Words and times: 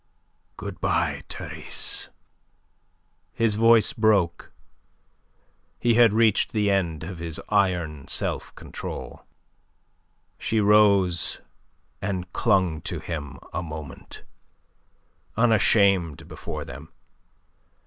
"Good 0.57 0.81
bye, 0.81 1.21
Therese!" 1.29 2.09
His 3.33 3.53
voice 3.53 3.93
broke. 3.93 4.51
He 5.79 5.93
had 5.93 6.11
reached 6.11 6.53
the 6.53 6.71
end 6.71 7.03
of 7.03 7.19
his 7.19 7.39
iron 7.49 8.07
self 8.07 8.55
control. 8.55 9.25
She 10.39 10.59
rose 10.59 11.41
and 12.01 12.33
clung 12.33 12.81
to 12.81 12.97
him 12.97 13.37
a 13.53 13.61
moment, 13.61 14.23
unashamed 15.37 16.27
before 16.27 16.65
them. 16.65 16.89